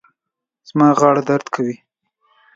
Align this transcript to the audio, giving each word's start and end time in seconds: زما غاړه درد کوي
زما 0.69 0.87
غاړه 0.99 1.21
درد 1.29 1.47
کوي 1.55 1.75